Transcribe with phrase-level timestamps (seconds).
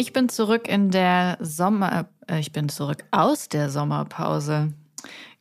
[0.00, 4.72] Ich bin zurück in der Sommer, äh, ich bin zurück aus der Sommerpause.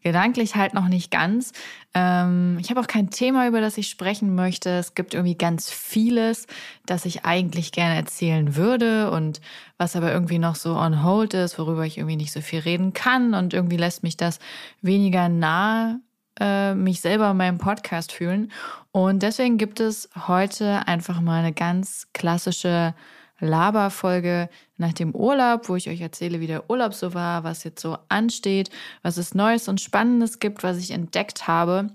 [0.02, 1.52] Gedanklich halt noch nicht ganz.
[1.94, 4.72] Ähm, ich habe auch kein Thema, über das ich sprechen möchte.
[4.72, 6.48] Es gibt irgendwie ganz vieles,
[6.88, 9.42] das ich eigentlich gerne erzählen würde und
[9.78, 12.94] was aber irgendwie noch so on hold ist, worüber ich irgendwie nicht so viel reden
[12.94, 13.36] kann.
[13.36, 14.40] Und irgendwie lässt mich das
[14.82, 16.00] weniger nah
[16.40, 18.52] äh, mich selber in meinem Podcast fühlen.
[18.92, 22.96] Und deswegen gibt es heute einfach mal eine ganz klassische
[23.40, 27.82] Laberfolge nach dem Urlaub, wo ich euch erzähle, wie der Urlaub so war, was jetzt
[27.82, 28.70] so ansteht,
[29.04, 31.92] was es Neues und Spannendes gibt, was ich entdeckt habe.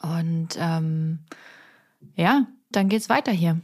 [0.00, 1.20] Und ähm,
[2.14, 3.60] ja, dann geht's weiter hier.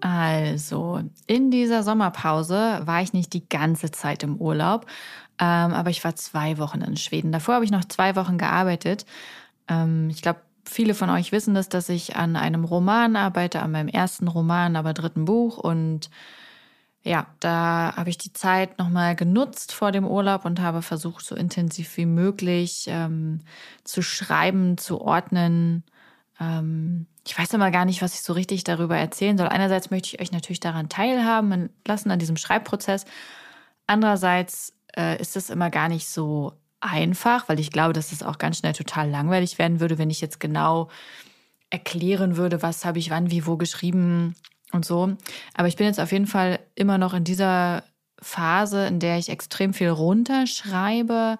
[0.00, 4.86] Also, in dieser Sommerpause war ich nicht die ganze Zeit im Urlaub,
[5.38, 7.30] ähm, aber ich war zwei Wochen in Schweden.
[7.30, 9.06] Davor habe ich noch zwei Wochen gearbeitet.
[9.68, 13.72] Ähm, ich glaube, Viele von euch wissen das, dass ich an einem Roman arbeite, an
[13.72, 15.58] meinem ersten Roman, aber dritten Buch.
[15.58, 16.08] Und
[17.02, 21.34] ja, da habe ich die Zeit nochmal genutzt vor dem Urlaub und habe versucht, so
[21.34, 23.40] intensiv wie möglich ähm,
[23.82, 25.82] zu schreiben, zu ordnen.
[26.38, 29.48] Ähm, ich weiß immer gar nicht, was ich so richtig darüber erzählen soll.
[29.48, 33.04] Einerseits möchte ich euch natürlich daran teilhaben lassen, an diesem Schreibprozess.
[33.88, 36.52] Andererseits äh, ist es immer gar nicht so
[36.82, 40.20] einfach, weil ich glaube, dass es auch ganz schnell total langweilig werden würde, wenn ich
[40.20, 40.88] jetzt genau
[41.70, 44.34] erklären würde, was habe ich wann, wie, wo geschrieben
[44.72, 45.16] und so.
[45.54, 47.84] Aber ich bin jetzt auf jeden Fall immer noch in dieser
[48.20, 51.38] Phase, in der ich extrem viel runterschreibe,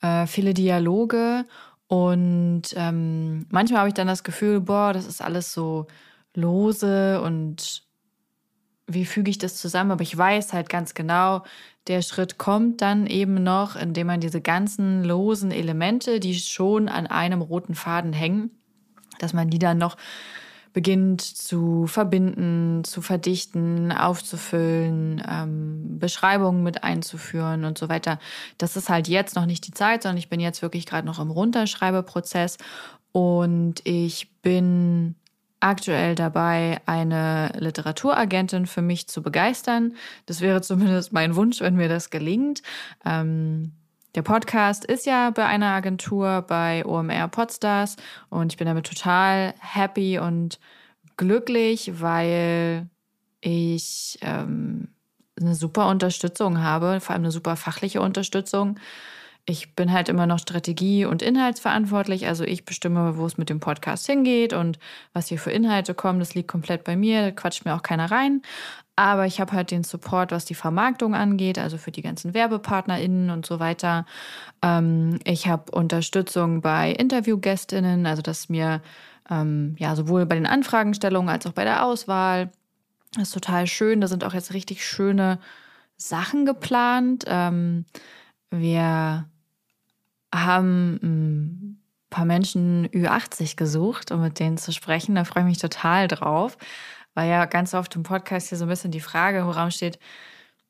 [0.00, 1.44] äh, viele Dialoge
[1.88, 5.86] und ähm, manchmal habe ich dann das Gefühl, boah, das ist alles so
[6.34, 7.82] lose und
[8.86, 9.90] wie füge ich das zusammen?
[9.90, 11.44] Aber ich weiß halt ganz genau,
[11.88, 17.06] der Schritt kommt dann eben noch, indem man diese ganzen losen Elemente, die schon an
[17.06, 18.50] einem roten Faden hängen,
[19.18, 19.96] dass man die dann noch
[20.72, 28.18] beginnt zu verbinden, zu verdichten, aufzufüllen, ähm, Beschreibungen mit einzuführen und so weiter.
[28.58, 31.18] Das ist halt jetzt noch nicht die Zeit, sondern ich bin jetzt wirklich gerade noch
[31.18, 32.58] im Runterschreibeprozess
[33.12, 35.16] und ich bin
[35.60, 39.94] aktuell dabei, eine Literaturagentin für mich zu begeistern.
[40.26, 42.62] Das wäre zumindest mein Wunsch, wenn mir das gelingt.
[43.04, 43.72] Ähm,
[44.14, 47.96] der Podcast ist ja bei einer Agentur bei OMR Podstars
[48.30, 50.58] und ich bin damit total happy und
[51.16, 52.88] glücklich, weil
[53.40, 54.88] ich ähm,
[55.40, 58.78] eine super Unterstützung habe, vor allem eine super fachliche Unterstützung
[59.48, 62.26] ich bin halt immer noch Strategie- und Inhaltsverantwortlich.
[62.26, 64.78] Also ich bestimme, wo es mit dem Podcast hingeht und
[65.14, 66.18] was hier für Inhalte kommen.
[66.18, 67.22] Das liegt komplett bei mir.
[67.22, 68.42] Da quatscht mir auch keiner rein.
[68.94, 73.30] Aber ich habe halt den Support, was die Vermarktung angeht, also für die ganzen WerbepartnerInnen
[73.30, 74.04] und so weiter.
[74.60, 78.82] Ähm, ich habe Unterstützung bei Interviewgästinnen, also dass mir
[79.30, 82.50] ähm, ja sowohl bei den Anfragenstellungen als auch bei der Auswahl.
[83.14, 84.02] Das ist total schön.
[84.02, 85.38] Da sind auch jetzt richtig schöne
[85.96, 87.24] Sachen geplant.
[87.26, 87.86] Ähm,
[88.50, 89.26] wir
[90.34, 95.14] haben ein paar Menschen Ü80 gesucht, um mit denen zu sprechen.
[95.14, 96.56] Da freue ich mich total drauf,
[97.14, 99.98] weil ja ganz oft im Podcast hier so ein bisschen die Frage im Raum steht,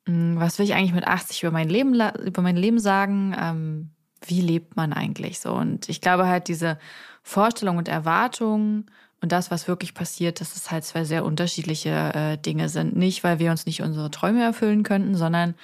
[0.05, 1.93] hm, was will ich eigentlich mit 80 über mein Leben,
[2.25, 3.35] über mein Leben sagen?
[3.39, 3.91] Ähm,
[4.25, 5.53] wie lebt man eigentlich so?
[5.53, 6.77] Und ich glaube halt, diese
[7.23, 8.85] Vorstellung und Erwartung
[9.21, 12.95] und das, was wirklich passiert, dass es halt zwei sehr unterschiedliche äh, Dinge sind.
[12.95, 15.55] Nicht, weil wir uns nicht unsere Träume erfüllen könnten, sondern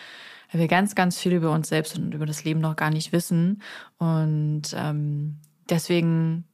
[0.55, 3.11] weil wir ganz, ganz viel über uns selbst und über das Leben noch gar nicht
[3.11, 3.61] wissen.
[3.97, 5.35] Und ähm,
[5.69, 6.45] deswegen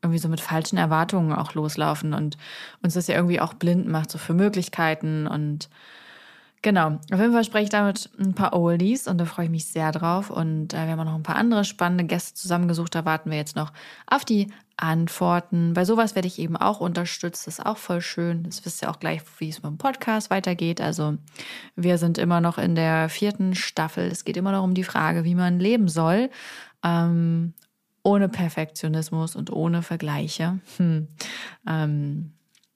[0.00, 2.36] irgendwie so mit falschen Erwartungen auch loslaufen und
[2.84, 5.68] uns das ja irgendwie auch blind macht, so für Möglichkeiten und
[6.62, 9.66] Genau, auf jeden Fall spreche ich damit ein paar Oldies und da freue ich mich
[9.66, 10.30] sehr drauf.
[10.30, 12.94] Und äh, wir haben auch noch ein paar andere spannende Gäste zusammengesucht.
[12.94, 13.72] Da warten wir jetzt noch
[14.06, 15.74] auf die Antworten.
[15.74, 17.46] Bei sowas werde ich eben auch unterstützt.
[17.46, 18.42] Das ist auch voll schön.
[18.42, 20.80] Das wisst ihr auch gleich, wie es mit dem Podcast weitergeht.
[20.80, 21.16] Also
[21.76, 24.06] wir sind immer noch in der vierten Staffel.
[24.06, 26.30] Es geht immer noch um die Frage, wie man leben soll.
[26.82, 27.54] Ähm,
[28.02, 30.60] ohne Perfektionismus und ohne Vergleiche.
[30.76, 31.08] Hm.
[31.66, 32.32] Ähm,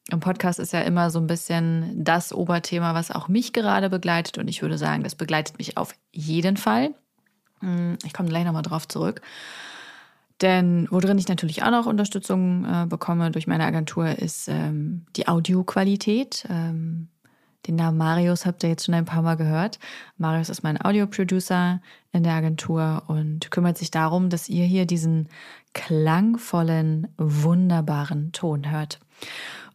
[0.08, 4.38] im Podcast ist ja immer so ein bisschen das Oberthema, was auch mich gerade begleitet.
[4.38, 6.94] Und ich würde sagen, das begleitet mich auf jeden Fall.
[7.60, 9.20] Hm, ich komme gleich nochmal drauf zurück.
[10.40, 15.28] Denn worin ich natürlich auch noch Unterstützung äh, bekomme durch meine Agentur, ist ähm, die
[15.28, 16.46] Audioqualität.
[16.48, 17.08] Ähm,
[17.66, 19.78] Den Namen Marius habt ihr jetzt schon ein paar Mal gehört.
[20.16, 21.82] Marius ist mein Audioproducer
[22.12, 25.28] in der Agentur und kümmert sich darum, dass ihr hier diesen
[25.74, 28.98] klangvollen, wunderbaren Ton hört.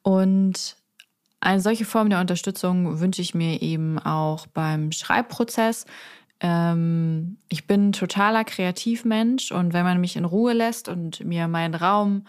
[0.06, 0.78] Und
[1.40, 5.86] eine solche Form der Unterstützung wünsche ich mir eben auch beim Schreibprozess.
[6.42, 11.74] Ähm, ich bin totaler Kreativmensch und wenn man mich in Ruhe lässt und mir meinen
[11.74, 12.28] Raum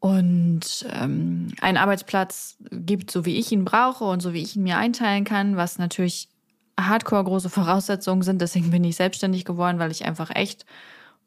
[0.00, 4.64] und ähm, einen Arbeitsplatz gibt, so wie ich ihn brauche und so wie ich ihn
[4.64, 6.28] mir einteilen kann, was natürlich
[6.78, 8.42] hardcore große Voraussetzungen sind.
[8.42, 10.66] Deswegen bin ich selbstständig geworden, weil ich einfach echt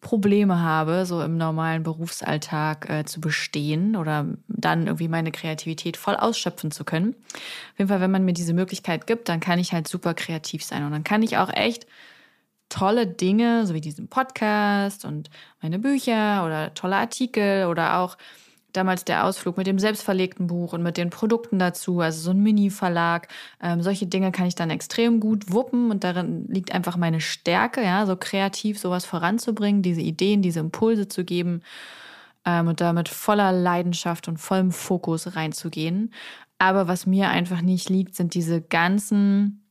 [0.02, 6.16] Probleme habe, so im normalen Berufsalltag äh, zu bestehen oder dann irgendwie meine Kreativität voll
[6.16, 7.16] ausschöpfen zu können.
[7.34, 10.64] Auf jeden Fall, wenn man mir diese Möglichkeit gibt, dann kann ich halt super kreativ
[10.64, 11.86] sein und dann kann ich auch echt
[12.70, 15.30] tolle Dinge, so wie diesen Podcast und
[15.62, 18.18] meine Bücher oder tolle Artikel oder auch
[18.74, 22.42] damals der Ausflug mit dem selbstverlegten Buch und mit den Produkten dazu, also so ein
[22.42, 23.28] Mini-Verlag.
[23.62, 27.84] Ähm, solche Dinge kann ich dann extrem gut wuppen und darin liegt einfach meine Stärke,
[27.84, 31.62] ja, so kreativ sowas voranzubringen, diese Ideen, diese Impulse zu geben
[32.46, 36.14] ähm, und damit voller Leidenschaft und vollem Fokus reinzugehen.
[36.58, 39.62] Aber was mir einfach nicht liegt, sind diese ganzen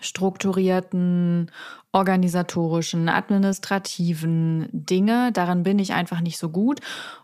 [0.00, 1.50] strukturierten,
[1.92, 5.32] organisatorischen, administrativen Dinge.
[5.32, 6.80] Daran bin ich einfach nicht so gut.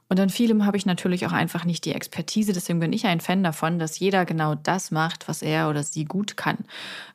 [0.08, 2.52] Und an vielem habe ich natürlich auch einfach nicht die Expertise.
[2.54, 6.06] Deswegen bin ich ein Fan davon, dass jeder genau das macht, was er oder sie
[6.06, 6.58] gut kann.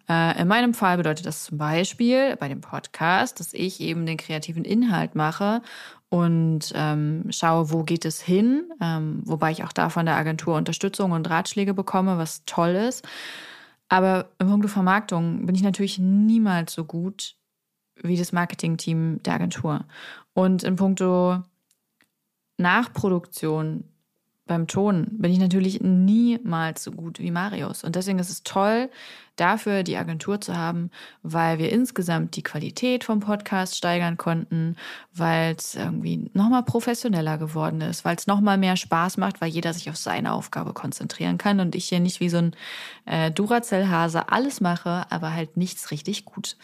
[0.07, 4.17] Äh, in meinem Fall bedeutet das zum Beispiel bei dem Podcast, dass ich eben den
[4.17, 5.61] kreativen Inhalt mache
[6.09, 8.71] und ähm, schaue, wo geht es hin.
[8.79, 13.07] Ähm, wobei ich auch da von der Agentur Unterstützung und Ratschläge bekomme, was toll ist.
[13.89, 17.35] Aber im Punkt Vermarktung bin ich natürlich niemals so gut
[18.01, 19.85] wie das Marketingteam der Agentur.
[20.33, 21.43] Und in puncto
[22.57, 23.85] Nachproduktion
[24.45, 27.83] beim Ton bin ich natürlich niemals so gut wie Marius.
[27.83, 28.89] Und deswegen ist es toll,
[29.37, 30.91] dafür die Agentur zu haben,
[31.21, 34.75] weil wir insgesamt die Qualität vom Podcast steigern konnten,
[35.13, 39.73] weil es irgendwie nochmal professioneller geworden ist, weil es nochmal mehr Spaß macht, weil jeder
[39.73, 42.55] sich auf seine Aufgabe konzentrieren kann und ich hier nicht wie so ein
[43.05, 46.57] äh, Duracell-Hase alles mache, aber halt nichts richtig gut.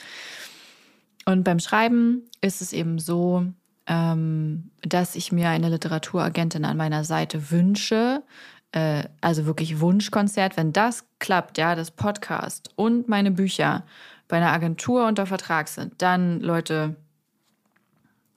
[1.26, 3.46] Und beim Schreiben ist es eben so,
[3.90, 8.24] ähm, dass ich mir eine Literaturagentin an meiner Seite wünsche.
[8.72, 10.56] Äh, also wirklich Wunschkonzert.
[10.56, 13.84] Wenn das klappt, ja, das Podcast und meine Bücher
[14.28, 16.96] bei einer Agentur unter Vertrag sind, dann, Leute,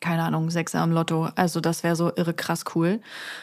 [0.01, 1.29] keine Ahnung, Sechser am Lotto.
[1.37, 3.01] Also das wäre so irre krass cool.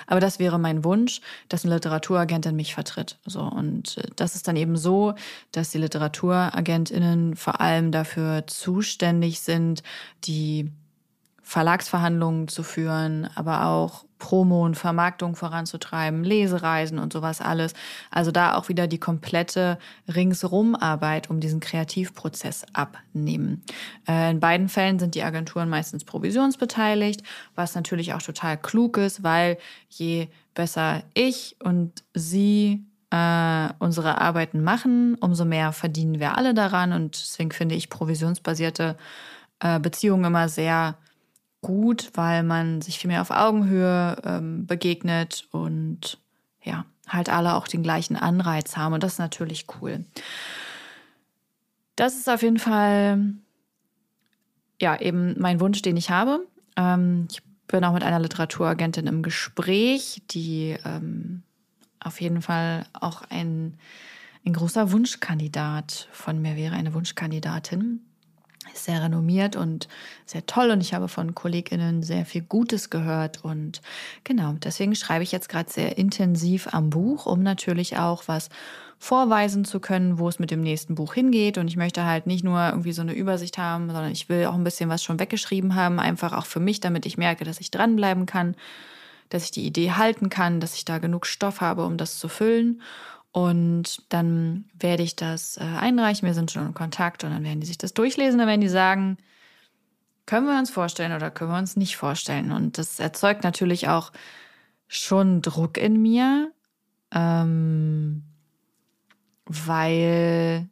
[0.07, 3.19] Aber das wäre mein Wunsch, dass eine Literaturagentin mich vertritt.
[3.25, 5.13] So und äh, das ist dann eben so,
[5.51, 9.83] dass die Literaturagentinnen vor allem dafür zuständig sind,
[10.25, 10.71] die
[11.50, 17.74] Verlagsverhandlungen zu führen, aber auch Promo und Vermarktung voranzutreiben, Lesereisen und sowas alles.
[18.12, 23.63] Also da auch wieder die komplette Ringsrumarbeit um diesen Kreativprozess abnehmen.
[24.07, 27.24] Äh, in beiden Fällen sind die Agenturen meistens provisionsbeteiligt,
[27.56, 29.57] was natürlich auch total klug ist, weil
[29.90, 36.94] je besser ich und sie äh, unsere Arbeiten machen, umso mehr verdienen wir alle daran.
[36.94, 38.98] Und deswegen finde ich provisionsbasierte
[39.62, 40.96] äh, Beziehungen immer sehr
[41.61, 46.17] gut, weil man sich viel mehr auf Augenhöhe ähm, begegnet und
[46.63, 48.94] ja, halt alle auch den gleichen Anreiz haben.
[48.94, 50.06] Und das ist natürlich cool.
[51.95, 53.33] Das ist auf jeden Fall
[54.81, 56.45] ja eben mein Wunsch, den ich habe.
[56.77, 61.43] Ähm, ich bin auch mit einer Literaturagentin im Gespräch, die ähm,
[62.00, 63.77] auf jeden Fall auch ein,
[64.45, 68.01] ein großer Wunschkandidat von mir wäre, eine Wunschkandidatin
[68.73, 69.88] ist sehr renommiert und
[70.25, 73.81] sehr toll und ich habe von KollegInnen sehr viel Gutes gehört und
[74.23, 78.49] genau, deswegen schreibe ich jetzt gerade sehr intensiv am Buch, um natürlich auch was
[78.97, 82.43] vorweisen zu können, wo es mit dem nächsten Buch hingeht und ich möchte halt nicht
[82.43, 85.75] nur irgendwie so eine Übersicht haben, sondern ich will auch ein bisschen was schon weggeschrieben
[85.75, 88.55] haben, einfach auch für mich, damit ich merke, dass ich dranbleiben kann,
[89.29, 92.27] dass ich die Idee halten kann, dass ich da genug Stoff habe, um das zu
[92.27, 92.81] füllen
[93.31, 96.25] und dann werde ich das äh, einreichen.
[96.25, 98.39] Wir sind schon in Kontakt und dann werden die sich das durchlesen.
[98.39, 99.17] Dann werden die sagen,
[100.25, 102.51] können wir uns vorstellen oder können wir uns nicht vorstellen.
[102.51, 104.12] Und das erzeugt natürlich auch
[104.88, 106.51] schon Druck in mir,
[107.13, 108.24] ähm,
[109.45, 110.67] weil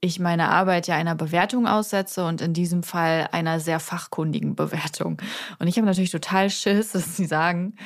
[0.00, 5.20] ich meine Arbeit ja einer Bewertung aussetze und in diesem Fall einer sehr fachkundigen Bewertung.
[5.58, 7.76] Und ich habe natürlich total Schiss, dass sie sagen,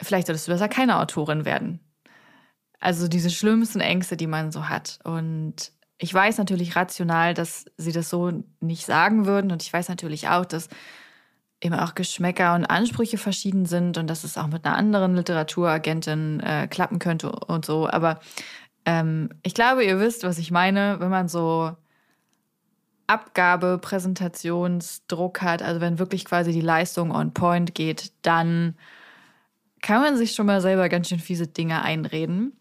[0.00, 1.85] vielleicht solltest du besser keine Autorin werden.
[2.80, 4.98] Also diese schlimmsten Ängste, die man so hat.
[5.04, 9.50] Und ich weiß natürlich rational, dass sie das so nicht sagen würden.
[9.52, 10.68] Und ich weiß natürlich auch, dass
[11.62, 16.40] eben auch Geschmäcker und Ansprüche verschieden sind und dass es auch mit einer anderen Literaturagentin
[16.40, 17.88] äh, klappen könnte und so.
[17.88, 18.20] Aber
[18.88, 21.72] Ähm, ich glaube, ihr wisst, was ich meine, wenn man so
[23.08, 28.76] Abgabe, Präsentationsdruck hat, also wenn wirklich quasi die Leistung on point geht, dann
[29.82, 32.52] kann man sich schon mal selber ganz schön fiese Dinge einreden.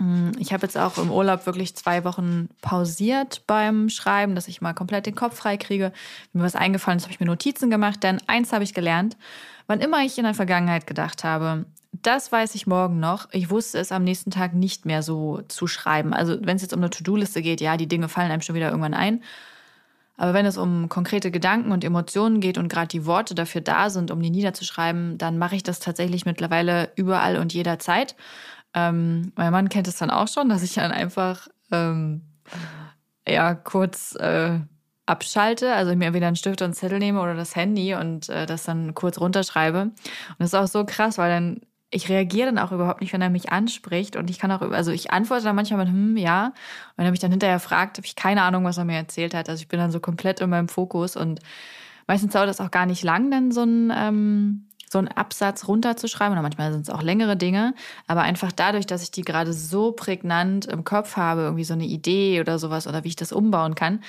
[0.00, 4.62] Hm, ich habe jetzt auch im Urlaub wirklich zwei Wochen pausiert beim Schreiben, dass ich
[4.62, 5.92] mal komplett den Kopf frei kriege.
[6.32, 9.18] Mir was eingefallen ist, habe ich mir Notizen gemacht, denn eins habe ich gelernt.
[9.66, 13.28] Wann immer ich in der Vergangenheit gedacht habe, das weiß ich morgen noch.
[13.32, 16.14] Ich wusste es am nächsten Tag nicht mehr so zu schreiben.
[16.14, 18.70] Also wenn es jetzt um eine To-Do-Liste geht, ja, die Dinge fallen einem schon wieder
[18.70, 19.22] irgendwann ein.
[20.16, 23.90] Aber wenn es um konkrete Gedanken und Emotionen geht und gerade die Worte dafür da
[23.90, 28.14] sind, um die niederzuschreiben, dann mache ich das tatsächlich mittlerweile überall und jederzeit.
[28.74, 32.22] Ähm, mein Mann kennt es dann auch schon, dass ich dann einfach ähm,
[33.26, 34.60] ja kurz äh,
[35.06, 38.46] abschalte, also mir wieder einen Stift und einen Zettel nehme oder das Handy und äh,
[38.46, 39.82] das dann kurz runterschreibe.
[39.82, 39.94] Und
[40.38, 41.60] das ist auch so krass, weil dann
[41.90, 44.14] ich reagiere dann auch überhaupt nicht, wenn er mich anspricht.
[44.14, 46.46] Und ich kann auch, also ich antworte dann manchmal mit, hm, ja.
[46.46, 46.54] Und
[46.96, 49.48] wenn er mich dann hinterher fragt, habe ich keine Ahnung, was er mir erzählt hat.
[49.48, 51.40] Also ich bin dann so komplett in meinem Fokus und
[52.06, 56.32] meistens dauert das auch gar nicht lang, dann so ein, ähm, so einen Absatz runterzuschreiben.
[56.32, 57.74] Oder manchmal sind es auch längere Dinge.
[58.06, 61.86] Aber einfach dadurch, dass ich die gerade so prägnant im Kopf habe, irgendwie so eine
[61.86, 64.00] Idee oder sowas oder wie ich das umbauen kann,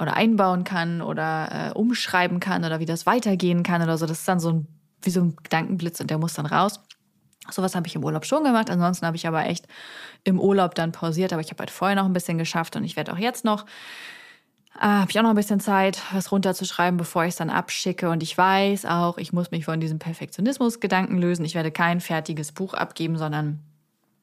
[0.00, 4.06] oder einbauen kann oder äh, umschreiben kann oder wie das weitergehen kann oder so.
[4.06, 4.66] Das ist dann so ein,
[5.02, 6.80] wie so ein Gedankenblitz und der muss dann raus.
[7.50, 8.70] Sowas habe ich im Urlaub schon gemacht.
[8.70, 9.66] Ansonsten habe ich aber echt
[10.24, 11.32] im Urlaub dann pausiert.
[11.32, 13.66] Aber ich habe halt vorher noch ein bisschen geschafft und ich werde auch jetzt noch,
[14.76, 18.10] äh, habe ich auch noch ein bisschen Zeit, was runterzuschreiben, bevor ich es dann abschicke.
[18.10, 21.44] Und ich weiß auch, ich muss mich von diesem Perfektionismus-Gedanken lösen.
[21.44, 23.60] Ich werde kein fertiges Buch abgeben, sondern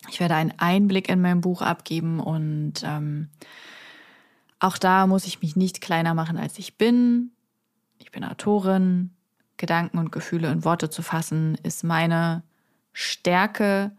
[0.09, 2.19] ich werde einen Einblick in mein Buch abgeben.
[2.19, 3.29] Und ähm,
[4.59, 7.31] auch da muss ich mich nicht kleiner machen, als ich bin.
[7.97, 9.11] Ich bin Autorin.
[9.59, 12.43] Gedanken und Gefühle in Worte zu fassen, ist meine
[12.93, 13.91] Stärke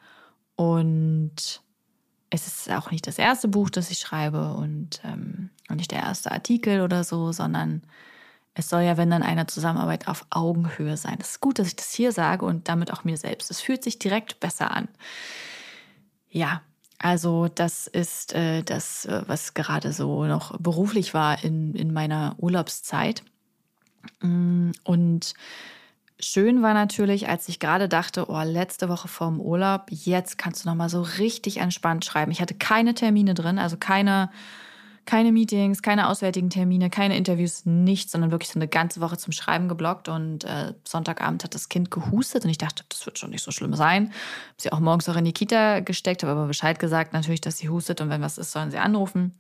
[0.56, 1.62] und
[2.30, 6.30] es ist auch nicht das erste Buch, das ich schreibe und ähm, nicht der erste
[6.30, 7.82] Artikel oder so, sondern
[8.54, 11.18] es soll ja, wenn dann eine Zusammenarbeit auf Augenhöhe sein.
[11.20, 13.50] Es ist gut, dass ich das hier sage und damit auch mir selbst.
[13.50, 14.88] Es fühlt sich direkt besser an.
[16.30, 16.62] Ja,
[16.98, 22.34] also das ist äh, das, äh, was gerade so noch beruflich war in, in meiner
[22.38, 23.22] Urlaubszeit.
[24.20, 25.34] Mm, und
[26.22, 30.68] Schön war natürlich, als ich gerade dachte, oh, letzte Woche vorm Urlaub, jetzt kannst du
[30.68, 32.30] noch mal so richtig entspannt schreiben.
[32.30, 34.30] Ich hatte keine Termine drin, also keine,
[35.06, 39.32] keine Meetings, keine auswärtigen Termine, keine Interviews, nichts, sondern wirklich so eine ganze Woche zum
[39.32, 40.10] Schreiben geblockt.
[40.10, 43.50] Und äh, Sonntagabend hat das Kind gehustet und ich dachte, das wird schon nicht so
[43.50, 44.08] schlimm sein.
[44.08, 47.56] Habe sie auch morgens auch in die Kita gesteckt, habe aber Bescheid gesagt natürlich, dass
[47.56, 49.34] sie hustet und wenn was ist, sollen sie anrufen.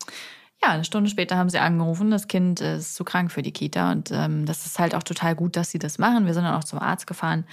[0.62, 3.92] Ja, eine Stunde später haben sie angerufen, das Kind ist zu krank für die Kita
[3.92, 6.26] und ähm, das ist halt auch total gut, dass sie das machen.
[6.26, 7.46] Wir sind dann auch zum Arzt gefahren.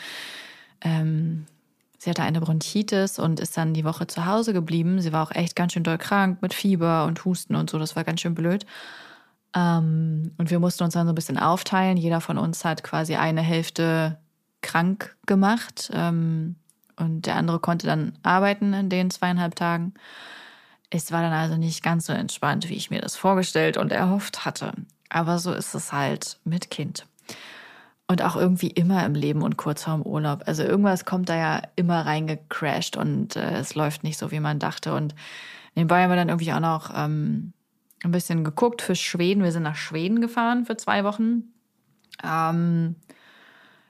[0.82, 1.46] Ähm,
[1.98, 5.00] sie hatte eine Bronchitis und ist dann die Woche zu Hause geblieben.
[5.02, 7.80] Sie war auch echt ganz schön doll krank mit Fieber und Husten und so.
[7.80, 8.66] Das war ganz schön blöd.
[9.56, 11.96] Ähm, und wir mussten uns dann so ein bisschen aufteilen.
[11.96, 14.18] Jeder von uns hat quasi eine Hälfte
[14.62, 16.56] krank gemacht ähm,
[16.98, 19.94] und der andere konnte dann arbeiten in den zweieinhalb Tagen.
[20.89, 24.46] Es war dann also nicht ganz so entspannt, wie ich mir das vorgestellt und erhofft
[24.46, 24.74] hatte.
[25.10, 27.06] Aber so ist es halt mit Kind.
[28.08, 30.44] Und auch irgendwie immer im Leben und kurz vorm Urlaub.
[30.46, 34.60] Also irgendwas kommt da ja immer reingecrashed und äh, es läuft nicht so, wie man
[34.60, 34.94] dachte.
[34.94, 35.13] Und
[35.75, 37.51] nebenbei haben wir dann irgendwie auch noch ähm,
[38.03, 39.44] ein bisschen geguckt für Schweden.
[39.44, 41.44] Wir sind nach Schweden gefahren für zwei Wochen.
[42.24, 42.96] Ähm,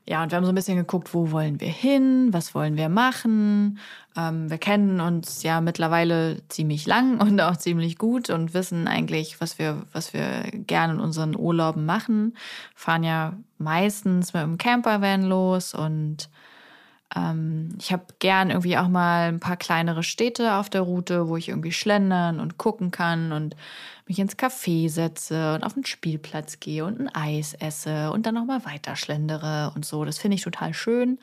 [0.07, 2.87] ja, und wir haben so ein bisschen geguckt, wo wollen wir hin, was wollen wir
[2.87, 3.77] machen.
[4.15, 9.41] Ähm, wir kennen uns ja mittlerweile ziemlich lang und auch ziemlich gut und wissen eigentlich,
[9.41, 12.37] was wir, was wir gerne in unseren Urlauben machen.
[12.73, 16.29] Fahren ja meistens mit einem Campervan los und
[17.13, 21.35] ähm, ich habe gern irgendwie auch mal ein paar kleinere Städte auf der Route, wo
[21.35, 23.55] ich irgendwie schlendern und gucken kann und
[24.07, 28.35] mich ins Café setze und auf den Spielplatz gehe und ein Eis esse und dann
[28.35, 30.05] nochmal weiter schlendere und so.
[30.05, 31.19] Das finde ich total schön.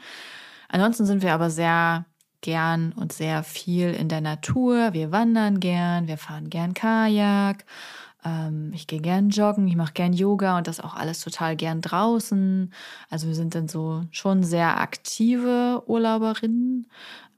[0.68, 2.06] Ansonsten sind wir aber sehr
[2.40, 4.92] gern und sehr viel in der Natur.
[4.92, 7.64] Wir wandern gern, wir fahren gern Kajak.
[8.24, 11.80] Ähm, ich gehe gern joggen, ich mache gern Yoga und das auch alles total gern
[11.80, 12.72] draußen.
[13.10, 16.86] Also wir sind dann so schon sehr aktive Urlauberinnen,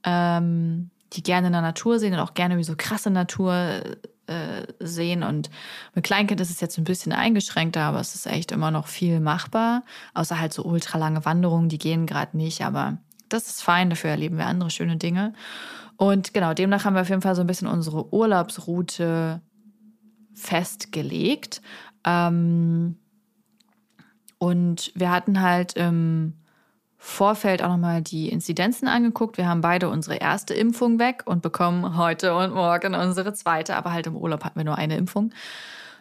[0.03, 3.81] ähm, die gerne in der Natur sehen und auch gerne wie so krasse Natur
[4.27, 5.23] äh, sehen.
[5.23, 5.49] Und
[5.95, 9.19] mit Kleinkind ist es jetzt ein bisschen eingeschränkter, aber es ist echt immer noch viel
[9.19, 9.83] machbar.
[10.13, 12.97] Außer halt so ultralange Wanderungen, die gehen gerade nicht, aber
[13.29, 15.33] das ist fein, dafür erleben wir andere schöne Dinge.
[15.97, 19.41] Und genau, demnach haben wir auf jeden Fall so ein bisschen unsere Urlaubsroute
[20.33, 21.61] festgelegt.
[22.05, 22.97] Ähm,
[24.37, 26.33] und wir hatten halt im
[26.97, 29.37] Vorfeld auch nochmal die Inzidenzen angeguckt.
[29.37, 33.93] Wir haben beide unsere erste Impfung weg und bekommen heute und morgen unsere zweite, aber
[33.93, 35.31] halt im Urlaub hatten wir nur eine Impfung.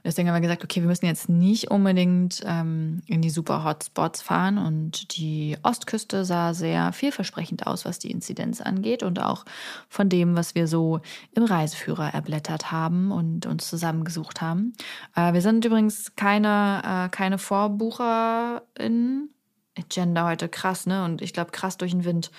[0.07, 4.23] Deswegen haben wir gesagt, okay, wir müssen jetzt nicht unbedingt ähm, in die super Hotspots
[4.23, 4.57] fahren.
[4.57, 9.45] Und die Ostküste sah sehr vielversprechend aus, was die Inzidenz angeht und auch
[9.89, 11.01] von dem, was wir so
[11.35, 14.75] im Reiseführer erblättert haben und uns zusammengesucht haben.
[15.17, 19.31] Äh, wir sind übrigens keine, äh, keine VorbucherInnen.
[19.89, 21.05] Gender heute krass, ne?
[21.05, 22.31] Und ich glaube, krass durch den Wind.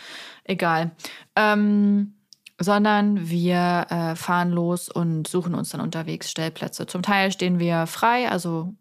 [0.43, 0.91] Egal.
[1.35, 2.13] Ähm,
[2.59, 6.87] sondern wir äh, fahren los und suchen uns dann unterwegs Stellplätze.
[6.87, 8.73] Zum Teil stehen wir frei, also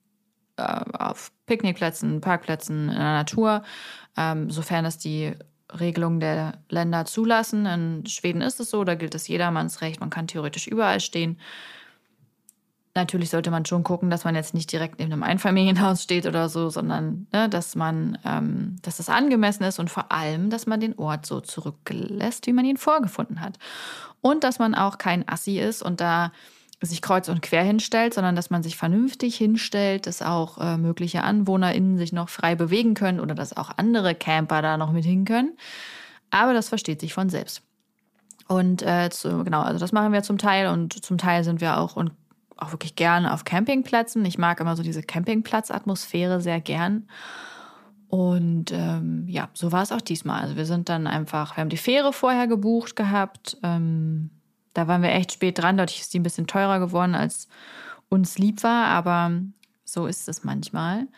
[0.57, 3.63] äh, auf Picknickplätzen, Parkplätzen in der Natur,
[4.17, 5.35] ähm, sofern es die
[5.79, 7.67] Regelungen der Länder zulassen.
[7.67, 11.39] In Schweden ist es so, da gilt das jedermannsrecht, man kann theoretisch überall stehen.
[12.97, 16.49] Natürlich sollte man schon gucken, dass man jetzt nicht direkt neben einem Einfamilienhaus steht oder
[16.49, 20.81] so, sondern ne, dass man, ähm, dass es angemessen ist und vor allem, dass man
[20.81, 23.59] den Ort so zurücklässt, wie man ihn vorgefunden hat.
[24.23, 26.33] Und dass man auch kein Assi ist und da
[26.81, 31.23] sich kreuz und quer hinstellt, sondern dass man sich vernünftig hinstellt, dass auch äh, mögliche
[31.23, 35.27] AnwohnerInnen sich noch frei bewegen können oder dass auch andere Camper da noch mit hin
[35.27, 35.57] können.
[36.31, 37.61] Aber das versteht sich von selbst.
[38.49, 41.79] Und äh, zu, genau, also das machen wir zum Teil und zum Teil sind wir
[41.79, 42.13] auch und
[42.57, 44.25] auch wirklich gern auf Campingplätzen.
[44.25, 47.09] Ich mag immer so diese Campingplatzatmosphäre sehr gern.
[48.09, 50.41] Und ähm, ja, so war es auch diesmal.
[50.41, 53.59] Also wir sind dann einfach, wir haben die Fähre vorher gebucht gehabt.
[53.63, 54.31] Ähm,
[54.75, 55.77] da waren wir echt spät dran.
[55.77, 57.49] Dadurch ist die ein bisschen teurer geworden, als
[58.09, 58.87] uns lieb war.
[58.87, 59.33] Aber
[59.85, 61.09] so ist es manchmal.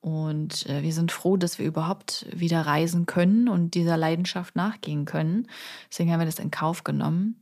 [0.00, 5.04] Und äh, wir sind froh, dass wir überhaupt wieder reisen können und dieser Leidenschaft nachgehen
[5.04, 5.46] können.
[5.88, 7.40] Deswegen haben wir das in Kauf genommen.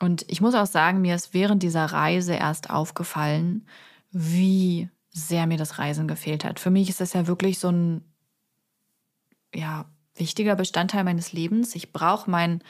[0.00, 3.66] Und ich muss auch sagen, mir ist während dieser Reise erst aufgefallen,
[4.10, 6.60] wie sehr mir das Reisen gefehlt hat.
[6.60, 8.04] Für mich ist das ja wirklich so ein
[9.54, 11.74] ja, wichtiger Bestandteil meines Lebens.
[11.74, 12.62] Ich brauche mein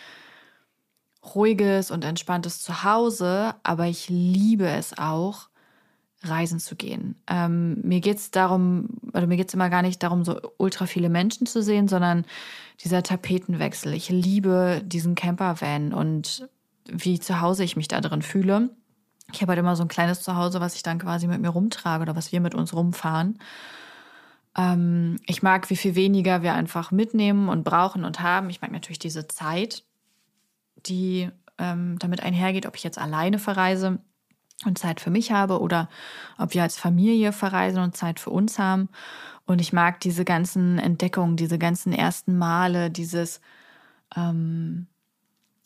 [1.35, 5.49] ruhiges und entspanntes Zuhause, aber ich liebe es auch,
[6.23, 7.15] reisen zu gehen.
[7.29, 10.87] Ähm, mir geht es darum, oder mir geht es immer gar nicht darum, so ultra
[10.87, 12.25] viele Menschen zu sehen, sondern
[12.83, 13.95] dieser Tapetenwechsel.
[13.95, 16.49] Ich liebe diesen Campervan und
[16.91, 18.71] wie zu Hause ich mich da drin fühle.
[19.33, 22.03] Ich habe halt immer so ein kleines Zuhause, was ich dann quasi mit mir rumtrage
[22.03, 23.39] oder was wir mit uns rumfahren.
[24.57, 28.51] Ähm, ich mag, wie viel weniger wir einfach mitnehmen und brauchen und haben.
[28.51, 29.85] Ich mag natürlich diese Zeit,
[30.87, 33.99] die ähm, damit einhergeht, ob ich jetzt alleine verreise
[34.65, 35.89] und Zeit für mich habe oder
[36.39, 38.89] ob wir als Familie verreisen und Zeit für uns haben.
[39.47, 43.41] Und ich mag diese ganzen Entdeckungen, diese ganzen ersten Male, dieses
[44.17, 44.87] ähm,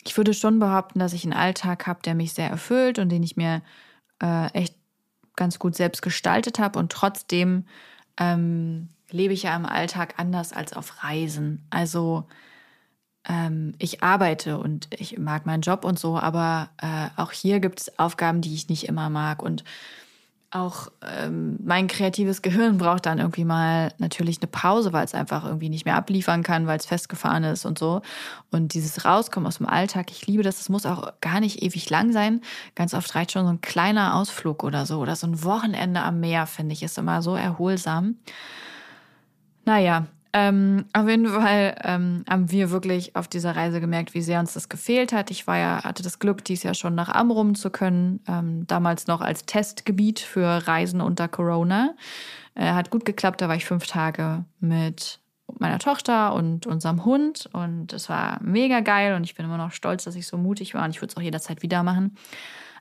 [0.05, 3.23] ich würde schon behaupten, dass ich einen Alltag habe, der mich sehr erfüllt und den
[3.23, 3.63] ich mir
[4.23, 4.75] äh, echt
[5.37, 6.79] ganz gut selbst gestaltet habe.
[6.79, 7.67] Und trotzdem
[8.19, 11.67] ähm, lebe ich ja im Alltag anders als auf Reisen.
[11.71, 12.27] Also
[13.29, 17.81] ähm, ich arbeite und ich mag meinen Job und so, aber äh, auch hier gibt
[17.81, 19.43] es Aufgaben, die ich nicht immer mag.
[19.43, 19.65] Und
[20.55, 25.45] auch ähm, mein kreatives Gehirn braucht dann irgendwie mal natürlich eine Pause, weil es einfach
[25.45, 28.03] irgendwie nicht mehr abliefern kann, weil es festgefahren ist und so.
[28.51, 31.89] Und dieses Rauskommen aus dem Alltag, ich liebe das, es muss auch gar nicht ewig
[31.89, 32.43] lang sein.
[32.75, 36.21] Ganz oft reicht schon so ein kleiner Ausflug oder so oder so ein Wochenende am
[36.21, 38.17] Meer, finde ich, ist immer so erholsam.
[39.65, 44.41] Naja, ähm, auf jeden Fall ähm, haben wir wirklich auf dieser Reise gemerkt, wie sehr
[44.41, 45.31] uns das gefehlt hat.
[45.31, 49.07] Ich war ja, hatte das Glück, dies Jahr schon nach Amrum zu können, ähm, damals
[49.07, 51.95] noch als Testgebiet für Reisen unter Corona.
[52.55, 55.21] Äh, hat gut geklappt, da war ich fünf Tage mit
[55.59, 59.73] meiner Tochter und unserem Hund und es war mega geil und ich bin immer noch
[59.73, 62.17] stolz, dass ich so mutig war und ich würde es auch jederzeit wieder machen.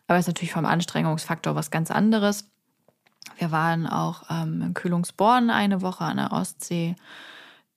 [0.07, 2.49] Aber es ist natürlich vom Anstrengungsfaktor was ganz anderes.
[3.37, 6.95] Wir waren auch ähm, in Kühlungsborn eine Woche an der Ostsee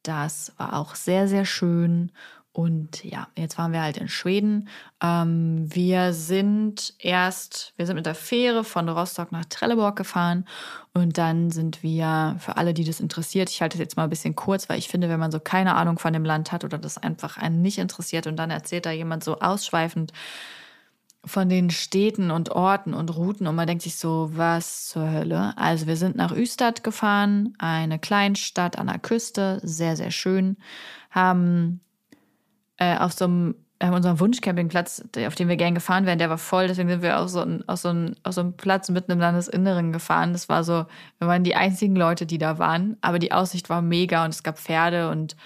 [0.05, 2.13] das war auch sehr, sehr schön.
[2.53, 4.69] Und ja, jetzt waren wir halt in Schweden.
[5.03, 10.47] Ähm, wir sind erst, wir sind mit der Fähre von Rostock nach Trelleborg gefahren
[10.93, 14.11] und dann sind wir, für alle, die das interessiert, ich halte es jetzt mal ein
[14.11, 16.79] bisschen kurz, weil ich finde, wenn man so keine Ahnung von dem Land hat oder
[16.79, 20.13] das einfach einen nicht interessiert und dann erzählt da jemand so ausschweifend,
[21.27, 25.57] von den Städten und Orten und Routen und man denkt sich so, was zur Hölle?
[25.57, 30.57] Also wir sind nach Üstad gefahren, eine Kleinstadt an der Küste, sehr, sehr schön,
[31.11, 31.81] haben
[32.77, 36.39] äh, auf so einem äh, unserem Wunschcampingplatz, auf dem wir gern gefahren wären, der war
[36.39, 39.13] voll, deswegen sind wir auf so, ein, auf, so ein, auf so einem Platz mitten
[39.13, 40.33] im Landesinneren gefahren.
[40.33, 40.87] Das war so,
[41.19, 44.43] wir waren die einzigen Leute, die da waren, aber die Aussicht war mega und es
[44.43, 45.37] gab Pferde und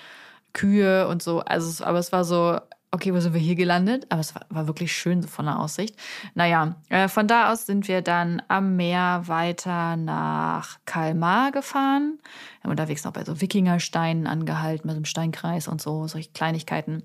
[0.53, 1.41] Kühe und so.
[1.41, 2.59] Also, aber es war so,
[2.91, 4.07] okay, wo sind wir hier gelandet?
[4.09, 5.97] Aber es war, wirklich schön von der Aussicht.
[6.35, 12.19] Naja, äh, von da aus sind wir dann am Meer weiter nach Kalmar gefahren.
[12.23, 16.31] Wir haben unterwegs noch bei so Wikingersteinen angehalten, mit so einem Steinkreis und so, solche
[16.31, 17.03] Kleinigkeiten.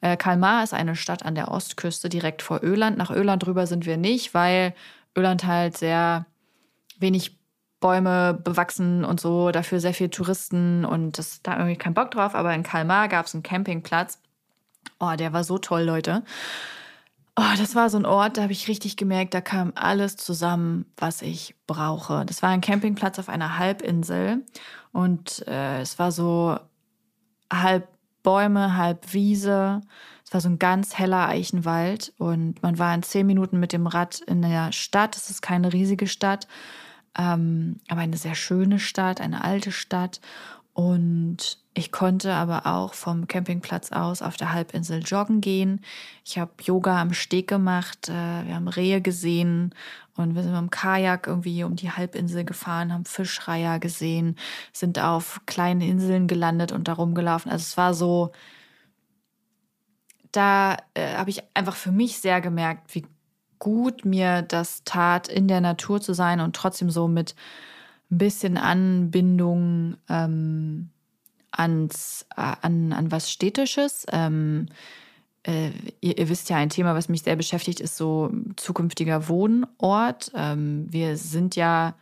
[0.00, 2.96] Äh, Kalmar ist eine Stadt an der Ostküste, direkt vor Öland.
[2.96, 4.74] Nach Öland drüber sind wir nicht, weil
[5.16, 6.26] Öland halt sehr
[6.98, 7.36] wenig
[7.80, 12.34] Bäume bewachsen und so, dafür sehr viele Touristen und das da irgendwie kein Bock drauf.
[12.34, 14.18] Aber in Kalmar gab es einen Campingplatz
[14.98, 16.22] Oh, der war so toll, Leute.
[17.38, 20.86] Oh, das war so ein Ort, da habe ich richtig gemerkt, da kam alles zusammen,
[20.96, 22.24] was ich brauche.
[22.24, 24.42] Das war ein Campingplatz auf einer Halbinsel
[24.92, 26.58] und äh, es war so
[27.52, 27.88] halb
[28.22, 29.82] Bäume, halb Wiese.
[30.24, 33.86] Es war so ein ganz heller Eichenwald und man war in zehn Minuten mit dem
[33.86, 35.16] Rad in der Stadt.
[35.16, 36.48] Es ist keine riesige Stadt,
[37.18, 40.20] ähm, aber eine sehr schöne Stadt, eine alte Stadt.
[40.72, 45.82] Und ich konnte aber auch vom Campingplatz aus auf der Halbinsel joggen gehen.
[46.24, 48.08] Ich habe Yoga am Steg gemacht.
[48.08, 49.74] Äh, wir haben Rehe gesehen
[50.16, 54.36] und wir sind mit dem Kajak irgendwie um die Halbinsel gefahren, haben Fischreiher gesehen,
[54.72, 57.52] sind auf kleinen Inseln gelandet und da rumgelaufen.
[57.52, 58.32] Also es war so,
[60.32, 63.04] da äh, habe ich einfach für mich sehr gemerkt, wie
[63.58, 67.34] gut mir das tat, in der Natur zu sein und trotzdem so mit
[68.10, 70.88] ein bisschen Anbindung ähm,
[71.50, 74.06] ans, äh, an, an was Städtisches.
[74.12, 74.66] Ähm,
[75.42, 80.32] äh, ihr, ihr, wisst ja, ein Thema, was mich sehr beschäftigt, ist so zukünftiger Wohnort.
[80.34, 81.94] Ähm, wir sind ja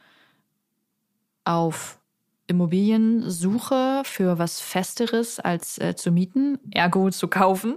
[1.44, 1.98] auf
[2.46, 7.76] Immobiliensuche für was Festeres als äh, zu mieten, ergo zu kaufen.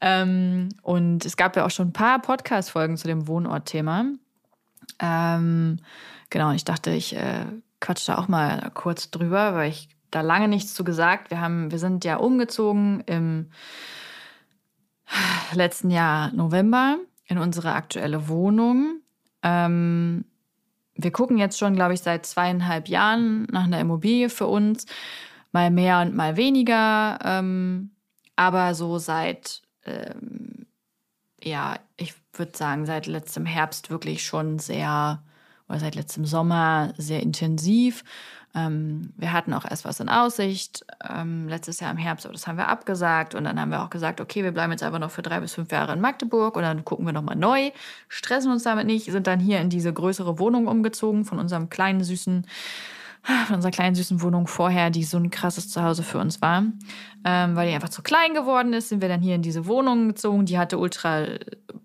[0.00, 4.06] Ähm, und es gab ja auch schon ein paar Podcast-Folgen zu dem Wohnortthema.
[4.98, 5.78] Ähm,
[6.30, 7.44] genau, ich dachte, ich äh,
[7.80, 11.30] quatsch da auch mal kurz drüber, weil ich da lange nichts zu gesagt.
[11.30, 13.50] Wir haben, wir sind ja umgezogen im
[15.52, 19.00] letzten Jahr November in unsere aktuelle Wohnung.
[19.42, 20.24] Ähm,
[20.94, 24.86] wir gucken jetzt schon, glaube ich, seit zweieinhalb Jahren nach einer Immobilie für uns.
[25.50, 27.18] Mal mehr und mal weniger.
[27.24, 27.90] Ähm,
[28.36, 30.66] aber so seit, ähm,
[31.42, 35.22] ja, ich würde sagen, seit letztem Herbst wirklich schon sehr,
[35.72, 38.04] oder seit letztem Sommer sehr intensiv.
[38.54, 42.46] Ähm, wir hatten auch erst was in Aussicht ähm, letztes Jahr im Herbst, aber das
[42.46, 43.34] haben wir abgesagt.
[43.34, 45.54] Und dann haben wir auch gesagt, okay, wir bleiben jetzt einfach noch für drei bis
[45.54, 47.70] fünf Jahre in Magdeburg und dann gucken wir nochmal neu,
[48.08, 52.04] stressen uns damit nicht, sind dann hier in diese größere Wohnung umgezogen von unserem kleinen,
[52.04, 52.46] süßen
[53.22, 56.64] von unserer kleinen süßen Wohnung vorher, die so ein krasses Zuhause für uns war.
[57.24, 60.08] Ähm, weil die einfach zu klein geworden ist, sind wir dann hier in diese Wohnung
[60.08, 60.44] gezogen.
[60.44, 61.26] Die hatte ultra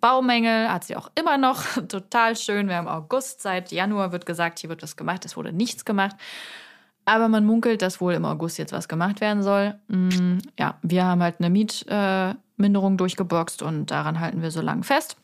[0.01, 1.63] Baumängel, hat sie auch immer noch.
[1.87, 2.67] Total schön.
[2.67, 5.25] Wir haben August, seit Januar wird gesagt, hier wird was gemacht.
[5.25, 6.15] Es wurde nichts gemacht.
[7.05, 9.75] Aber man munkelt, dass wohl im August jetzt was gemacht werden soll.
[9.87, 14.83] Mm, ja, wir haben halt eine Mietminderung äh, durchgeboxt und daran halten wir so lange
[14.83, 15.17] fest.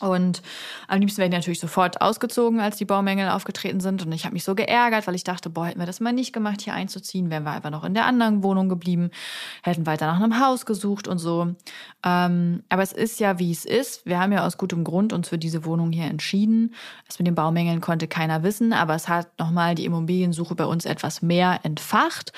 [0.00, 0.42] Und
[0.88, 4.04] am liebsten wäre ich natürlich sofort ausgezogen, als die Baumängel aufgetreten sind.
[4.04, 6.32] Und ich habe mich so geärgert, weil ich dachte, boah, hätten wir das mal nicht
[6.32, 9.10] gemacht, hier einzuziehen, wären wir einfach noch in der anderen Wohnung geblieben,
[9.62, 11.54] hätten weiter nach einem Haus gesucht und so.
[12.04, 14.06] Ähm, aber es ist ja, wie es ist.
[14.06, 16.74] Wir haben ja aus gutem Grund uns für diese Wohnung hier entschieden.
[17.06, 20.84] Das mit den Baumängeln konnte keiner wissen, aber es hat nochmal die Immobiliensuche bei uns
[20.84, 22.32] etwas mehr entfacht.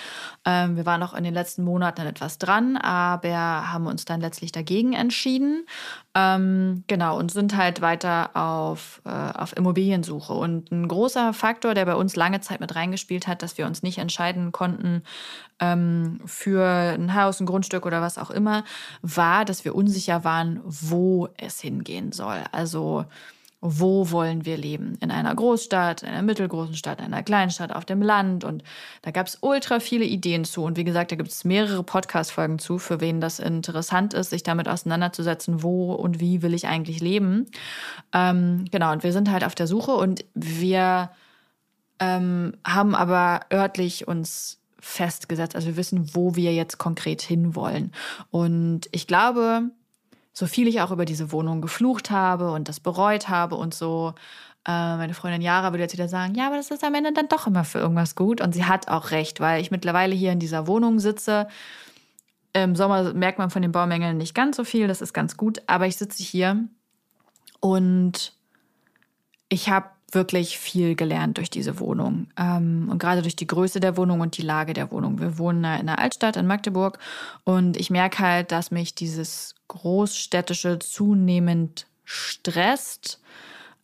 [0.44, 4.51] Ähm, wir waren noch in den letzten Monaten etwas dran, aber haben uns dann letztlich
[4.51, 5.64] dagegen entschieden.
[6.14, 10.33] Ähm, genau, und sind halt weiter auf, äh, auf Immobiliensuche.
[10.33, 13.83] Und ein großer Faktor, der bei uns lange Zeit mit reingespielt hat, dass wir uns
[13.83, 15.03] nicht entscheiden konnten
[15.61, 18.65] ähm, für ein Haus, ein Grundstück oder was auch immer,
[19.03, 22.43] war, dass wir unsicher waren, wo es hingehen soll.
[22.53, 23.05] Also
[23.64, 24.98] wo wollen wir leben?
[25.01, 28.42] In einer Großstadt, in einer mittelgroßen Stadt, in einer kleinen Stadt, auf dem Land.
[28.42, 28.64] Und
[29.03, 30.64] da gab es ultra viele Ideen zu.
[30.64, 34.42] Und wie gesagt, da gibt es mehrere Podcast-Folgen zu, für wen das interessant ist, sich
[34.42, 37.46] damit auseinanderzusetzen, wo und wie will ich eigentlich leben.
[38.12, 41.11] Ähm, genau, und wir sind halt auf der Suche und wir
[42.01, 45.55] ähm, haben aber örtlich uns festgesetzt.
[45.55, 47.92] Also wir wissen, wo wir jetzt konkret hinwollen.
[48.33, 49.70] Und ich glaube,
[50.33, 54.14] so viel ich auch über diese Wohnung geflucht habe und das bereut habe und so.
[54.66, 57.29] Äh, meine Freundin Jara würde jetzt wieder sagen, ja, aber das ist am Ende dann
[57.29, 58.40] doch immer für irgendwas gut.
[58.40, 61.49] Und sie hat auch recht, weil ich mittlerweile hier in dieser Wohnung sitze.
[62.53, 65.62] Im Sommer merkt man von den Baumängeln nicht ganz so viel, das ist ganz gut.
[65.66, 66.64] Aber ich sitze hier
[67.61, 68.35] und
[69.49, 72.29] ich habe wirklich viel gelernt durch diese Wohnung.
[72.38, 75.21] Ähm, und gerade durch die Größe der Wohnung und die Lage der Wohnung.
[75.21, 76.99] Wir wohnen in einer Altstadt in Magdeburg
[77.45, 83.21] und ich merke halt, dass mich dieses Großstädtische zunehmend stresst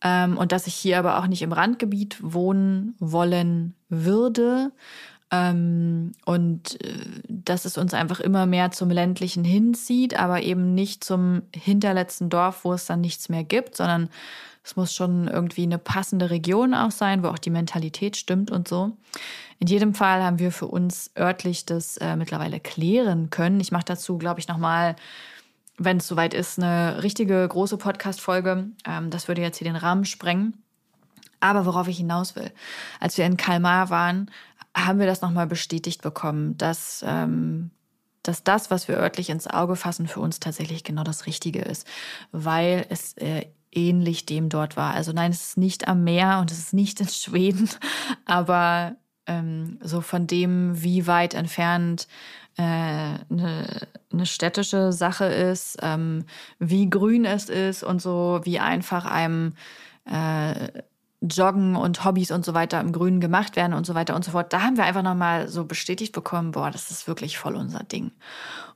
[0.03, 4.71] ähm, und dass ich hier aber auch nicht im Randgebiet wohnen wollen würde.
[5.31, 6.93] Ähm, und äh,
[7.27, 12.65] dass es uns einfach immer mehr zum ländlichen hinzieht, aber eben nicht zum hinterletzten Dorf,
[12.65, 14.09] wo es dann nichts mehr gibt, sondern
[14.63, 18.67] es muss schon irgendwie eine passende Region auch sein, wo auch die Mentalität stimmt und
[18.67, 18.97] so.
[19.59, 23.59] In jedem Fall haben wir für uns örtlich das äh, mittlerweile klären können.
[23.59, 24.95] Ich mache dazu, glaube ich, nochmal,
[25.79, 28.67] wenn es soweit ist, eine richtige große Podcast-Folge.
[28.85, 30.61] Ähm, das würde jetzt hier den Rahmen sprengen.
[31.39, 32.51] Aber worauf ich hinaus will,
[32.99, 34.29] als wir in Kalmar waren,
[34.75, 37.71] haben wir das nochmal bestätigt bekommen, dass, ähm,
[38.23, 41.87] dass das, was wir örtlich ins Auge fassen, für uns tatsächlich genau das Richtige ist,
[42.31, 44.93] weil es äh, ähnlich dem dort war.
[44.93, 47.69] Also nein, es ist nicht am Meer und es ist nicht in Schweden,
[48.25, 48.95] aber
[49.29, 52.07] ähm, so von dem, wie weit entfernt
[52.57, 56.25] eine, äh, eine städtische Sache ist, ähm,
[56.59, 59.53] wie grün es ist und so, wie einfach einem
[60.05, 60.81] äh,
[61.21, 64.31] Joggen und Hobbys und so weiter im Grünen gemacht werden und so weiter und so
[64.31, 64.53] fort.
[64.53, 68.11] Da haben wir einfach nochmal so bestätigt bekommen, boah, das ist wirklich voll unser Ding.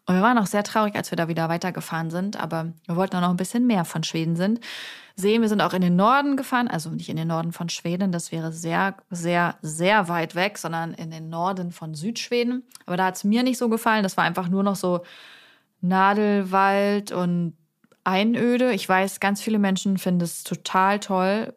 [0.05, 3.15] Und wir waren auch sehr traurig, als wir da wieder weitergefahren sind, aber wir wollten
[3.15, 4.59] auch noch ein bisschen mehr von Schweden sind.
[5.15, 8.11] Sehen, wir sind auch in den Norden gefahren, also nicht in den Norden von Schweden,
[8.11, 12.63] das wäre sehr, sehr, sehr weit weg, sondern in den Norden von Südschweden.
[12.85, 14.03] Aber da hat es mir nicht so gefallen.
[14.03, 15.03] Das war einfach nur noch so
[15.81, 17.55] Nadelwald und
[18.03, 18.73] Einöde.
[18.73, 21.53] Ich weiß, ganz viele Menschen finden es total toll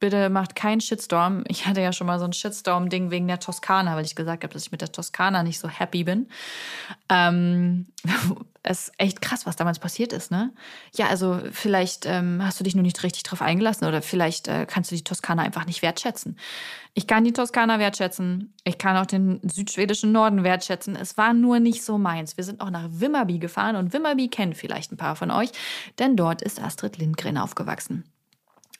[0.00, 1.44] bitte macht keinen Shitstorm.
[1.46, 4.52] Ich hatte ja schon mal so ein Shitstorm-Ding wegen der Toskana, weil ich gesagt habe,
[4.52, 6.28] dass ich mit der Toskana nicht so happy bin.
[7.08, 7.86] Ähm,
[8.62, 10.52] es ist echt krass, was damals passiert ist, ne?
[10.94, 14.66] Ja, also vielleicht ähm, hast du dich nur nicht richtig drauf eingelassen oder vielleicht äh,
[14.66, 16.38] kannst du die Toskana einfach nicht wertschätzen.
[16.94, 18.54] Ich kann die Toskana wertschätzen.
[18.64, 20.96] Ich kann auch den südschwedischen Norden wertschätzen.
[20.96, 22.36] Es war nur nicht so meins.
[22.36, 25.50] Wir sind auch nach Wimmerby gefahren und Wimmerby kennen vielleicht ein paar von euch,
[25.98, 28.04] denn dort ist Astrid Lindgren aufgewachsen.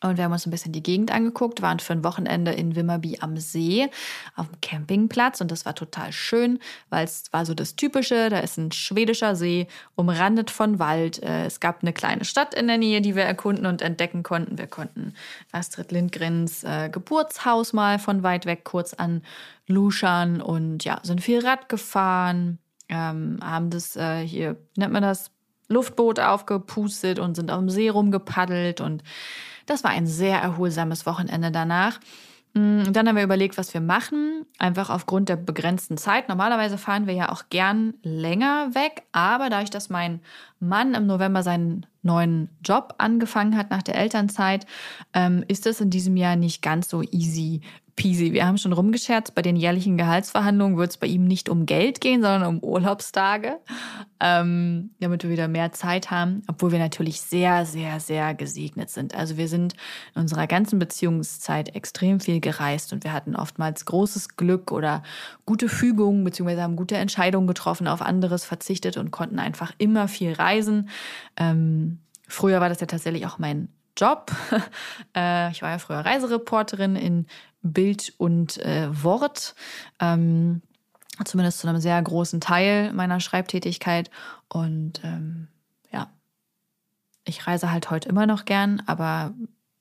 [0.02, 3.18] Und wir haben uns ein bisschen die Gegend angeguckt, waren für ein Wochenende in Wimmerby
[3.20, 3.88] am See
[4.34, 6.58] auf dem Campingplatz und das war total schön,
[6.88, 11.22] weil es war so das Typische, da ist ein schwedischer See, umrandet von Wald.
[11.22, 14.56] Äh, es gab eine kleine Stadt in der Nähe, die wir erkunden und entdecken konnten.
[14.56, 15.14] Wir konnten
[15.52, 19.22] Astrid Lindgrens äh, Geburtshaus mal von weit weg kurz an
[19.66, 22.58] luschern und ja, sind viel Rad gefahren,
[22.88, 25.30] ähm, haben das äh, hier, nennt man das,
[25.70, 29.02] Luftboot aufgepustet und sind auf dem See rumgepaddelt und
[29.70, 32.00] das war ein sehr erholsames Wochenende danach.
[32.54, 36.28] Mm, dann haben wir überlegt, was wir machen, einfach aufgrund der begrenzten Zeit.
[36.28, 40.20] Normalerweise fahren wir ja auch gern länger weg, aber dadurch, dass mein
[40.58, 44.66] Mann im November seinen neuen Job angefangen hat nach der Elternzeit,
[45.14, 47.60] ähm, ist es in diesem Jahr nicht ganz so easy
[48.00, 48.32] peasy.
[48.32, 52.00] Wir haben schon rumgescherzt, bei den jährlichen Gehaltsverhandlungen wird es bei ihm nicht um Geld
[52.00, 53.58] gehen, sondern um Urlaubstage,
[54.20, 59.14] ähm, damit wir wieder mehr Zeit haben, obwohl wir natürlich sehr, sehr, sehr gesegnet sind.
[59.14, 59.74] Also wir sind
[60.14, 65.02] in unserer ganzen Beziehungszeit extrem viel gereist und wir hatten oftmals großes Glück oder
[65.44, 70.32] gute Fügungen, beziehungsweise haben gute Entscheidungen getroffen, auf anderes verzichtet und konnten einfach immer viel
[70.32, 70.88] reisen.
[71.36, 73.68] Ähm, früher war das ja tatsächlich auch mein
[74.00, 74.30] Job.
[75.16, 77.26] Äh, ich war ja früher Reisereporterin in
[77.62, 79.54] Bild und äh, Wort.
[79.98, 80.62] Ähm,
[81.24, 84.10] zumindest zu einem sehr großen Teil meiner Schreibtätigkeit.
[84.48, 85.48] Und ähm,
[85.92, 86.10] ja,
[87.24, 89.34] ich reise halt heute immer noch gern, aber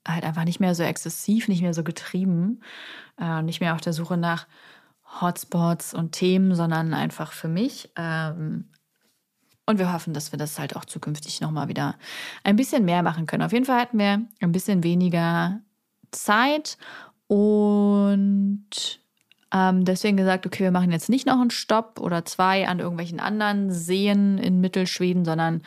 [0.06, 2.60] halt einfach nicht mehr so exzessiv, nicht mehr so getrieben,
[3.18, 4.46] äh, nicht mehr auf der Suche nach
[5.20, 7.90] Hotspots und Themen, sondern einfach für mich.
[7.96, 8.68] Ähm,
[9.66, 11.96] und wir hoffen, dass wir das halt auch zukünftig nochmal wieder
[12.44, 13.42] ein bisschen mehr machen können.
[13.42, 15.60] Auf jeden Fall hatten wir ein bisschen weniger
[16.10, 16.76] Zeit
[17.30, 18.98] und
[19.52, 23.20] ähm, deswegen gesagt, okay, wir machen jetzt nicht noch einen Stopp oder zwei an irgendwelchen
[23.20, 25.62] anderen Seen in Mittelschweden, sondern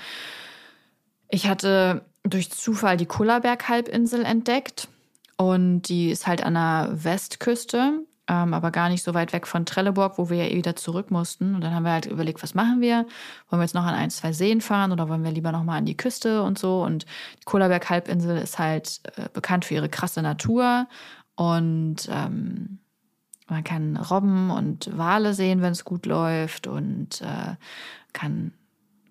[1.29, 4.89] ich hatte durch Zufall die Kullaberg-Halbinsel entdeckt
[5.37, 9.65] und die ist halt an der Westküste, ähm, aber gar nicht so weit weg von
[9.65, 11.55] Trelleborg, wo wir ja eh wieder zurück mussten.
[11.55, 13.05] Und dann haben wir halt überlegt, was machen wir?
[13.49, 15.77] Wollen wir jetzt noch an ein, zwei Seen fahren oder wollen wir lieber noch mal
[15.77, 16.83] an die Küste und so?
[16.83, 17.05] Und
[17.39, 20.87] die Kullaberg-Halbinsel ist halt äh, bekannt für ihre krasse Natur
[21.35, 22.79] und ähm,
[23.47, 27.55] man kann Robben und Wale sehen, wenn es gut läuft und äh,
[28.13, 28.53] kann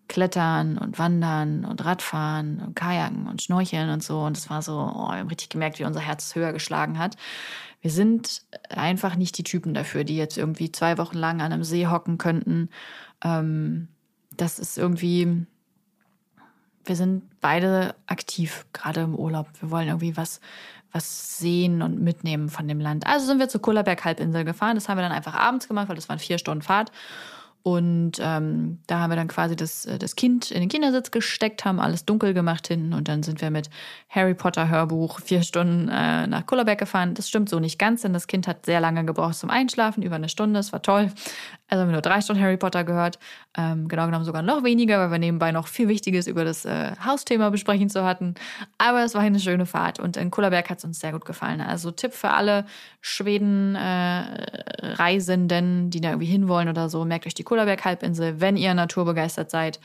[0.09, 4.21] klettern und wandern und Radfahren und Kajaken und Schnorcheln und so.
[4.21, 7.17] Und es war so, oh, wir haben richtig gemerkt, wie unser Herz höher geschlagen hat.
[7.81, 11.65] Wir sind einfach nicht die Typen dafür, die jetzt irgendwie zwei Wochen lang an einem
[11.65, 12.69] See hocken könnten.
[13.25, 13.89] Ähm,
[14.37, 15.47] das ist irgendwie,
[16.85, 19.49] wir sind beide aktiv, gerade im Urlaub.
[19.61, 20.41] Wir wollen irgendwie was,
[20.93, 23.07] was sehen und mitnehmen von dem Land.
[23.07, 24.75] Also sind wir zur Kullerberg-Halbinsel gefahren.
[24.77, 26.93] Das haben wir dann einfach abends gemacht, weil das waren vier Stunden Fahrt.
[27.65, 31.65] Und ähm, da haben wir dann quasi das, äh, das Kind in den Kindersitz gesteckt,
[31.65, 33.71] haben alles dunkel gemacht hinten und dann sind wir mit
[34.09, 37.15] Harry Potter Hörbuch vier Stunden äh, nach Kullerberg gefahren.
[37.15, 40.17] Das stimmt so nicht ganz, denn das Kind hat sehr lange gebraucht zum Einschlafen, über
[40.17, 41.13] eine Stunde, das war toll.
[41.73, 43.19] Also haben wir nur drei Stunden Harry Potter gehört.
[43.57, 46.93] Ähm, genau genommen sogar noch weniger, weil wir nebenbei noch viel Wichtiges über das äh,
[47.03, 48.35] Hausthema besprechen zu hatten.
[48.77, 51.63] Aber es war eine schöne Fahrt und in Kullerberg hat es uns sehr gut gefallen.
[51.63, 52.67] Also Tipp für alle
[53.01, 58.39] Schweden-Reisenden, äh, die da irgendwie hinwollen oder so, merkt euch die Kullerberg-Halbinsel.
[58.39, 59.81] Wenn ihr naturbegeistert seid,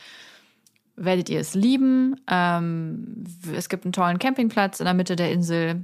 [0.97, 2.19] werdet ihr es lieben.
[2.29, 3.23] Ähm,
[3.55, 5.83] es gibt einen tollen Campingplatz in der Mitte der Insel.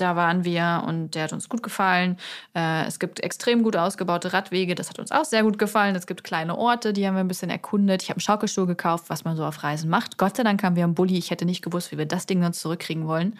[0.00, 2.16] Da waren wir und der hat uns gut gefallen.
[2.54, 5.96] Äh, es gibt extrem gut ausgebaute Radwege, das hat uns auch sehr gut gefallen.
[5.96, 8.02] Es gibt kleine Orte, die haben wir ein bisschen erkundet.
[8.02, 10.18] Ich habe einen Schaukelstuhl gekauft, was man so auf Reisen macht.
[10.18, 11.18] Gott sei Dank haben wir einen Bulli.
[11.18, 13.38] Ich hätte nicht gewusst, wie wir das Ding sonst zurückkriegen wollen.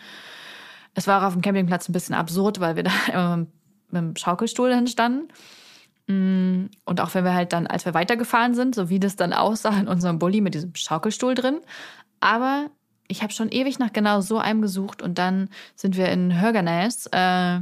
[0.95, 3.49] Es war auf dem Campingplatz ein bisschen absurd, weil wir da immer mit
[3.93, 5.29] dem Schaukelstuhl hinstanden.
[6.09, 9.33] Mm, und auch wenn wir halt dann, als wir weitergefahren sind, so wie das dann
[9.33, 11.61] aussah in unserem Bulli mit diesem Schaukelstuhl drin.
[12.21, 12.71] Aber
[13.09, 17.07] ich habe schon ewig nach genau so einem gesucht und dann sind wir in Höganäs,
[17.07, 17.61] äh,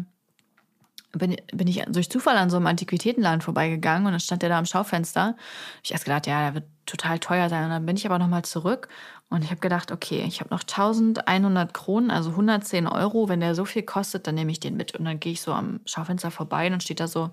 [1.12, 4.58] bin, bin ich durch Zufall an so einem Antiquitätenladen vorbeigegangen und dann stand der da
[4.58, 5.36] am Schaufenster.
[5.82, 7.64] Ich erst gedacht, ja, der wird total teuer sein.
[7.64, 8.88] Und dann bin ich aber nochmal zurück
[9.28, 13.28] und ich habe gedacht, okay, ich habe noch 1100 Kronen, also 110 Euro.
[13.28, 14.94] Wenn der so viel kostet, dann nehme ich den mit.
[14.94, 17.30] Und dann gehe ich so am Schaufenster vorbei und dann steht da so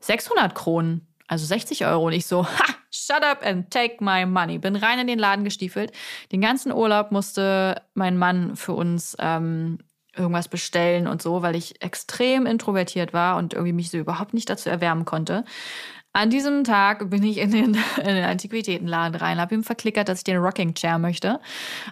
[0.00, 2.06] 600 Kronen, also 60 Euro.
[2.06, 4.58] Und ich so, ha, shut up and take my money.
[4.58, 5.92] Bin rein in den Laden gestiefelt.
[6.32, 9.78] Den ganzen Urlaub musste mein Mann für uns ähm,
[10.16, 14.48] irgendwas bestellen und so, weil ich extrem introvertiert war und irgendwie mich so überhaupt nicht
[14.48, 15.44] dazu erwärmen konnte.
[16.12, 20.20] An diesem Tag bin ich in den, in den Antiquitätenladen rein, habe ihm verklickert, dass
[20.20, 21.40] ich den Rocking Chair möchte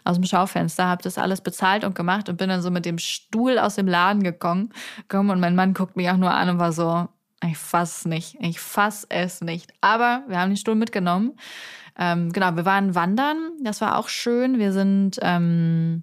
[0.05, 2.97] aus dem Schaufenster, habe das alles bezahlt und gemacht und bin dann so mit dem
[2.97, 4.73] Stuhl aus dem Laden gekommen,
[5.09, 7.07] gekommen und mein Mann guckt mich auch nur an und war so,
[7.49, 8.37] ich fass es nicht.
[8.41, 9.73] Ich fass es nicht.
[9.81, 11.33] Aber wir haben den Stuhl mitgenommen.
[11.99, 13.53] Ähm, genau, wir waren wandern.
[13.63, 14.59] Das war auch schön.
[14.59, 16.03] Wir sind ähm,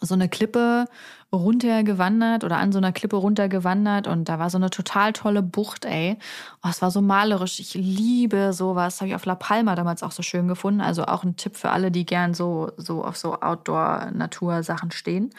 [0.00, 0.86] so eine Klippe
[1.32, 5.84] runtergewandert oder an so einer Klippe runtergewandert und da war so eine total tolle Bucht,
[5.84, 6.16] ey.
[6.62, 7.58] Oh, es war so malerisch.
[7.58, 9.00] Ich liebe sowas.
[9.00, 10.80] Habe ich auf La Palma damals auch so schön gefunden.
[10.80, 15.30] Also auch ein Tipp für alle, die gern so, so auf so Outdoor-Natur-Sachen stehen.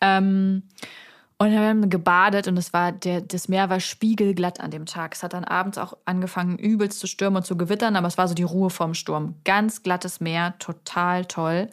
[0.00, 0.62] Ähm,
[1.44, 5.14] und wir haben gebadet und es war der, das Meer war spiegelglatt an dem Tag.
[5.14, 8.28] Es hat dann abends auch angefangen, übelst zu stürmen und zu gewittern, aber es war
[8.28, 9.34] so die Ruhe vorm Sturm.
[9.44, 11.68] Ganz glattes Meer, total toll.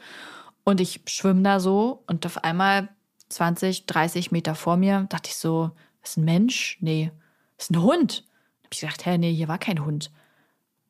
[0.64, 2.90] Und ich schwimme da so und auf einmal
[3.30, 5.72] 20, 30 Meter vor mir dachte ich so,
[6.04, 6.78] ist ein Mensch?
[6.82, 7.12] Nee,
[7.58, 8.26] ist ein Hund.
[8.62, 10.12] Da habe ich gedacht, hä, nee, hier war kein Hund.